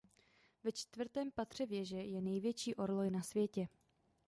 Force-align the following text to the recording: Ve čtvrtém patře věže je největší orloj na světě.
Ve 0.63 0.71
čtvrtém 0.71 1.31
patře 1.31 1.65
věže 1.65 1.97
je 1.97 2.21
největší 2.21 2.75
orloj 2.75 3.09
na 3.11 3.21
světě. 3.21 3.67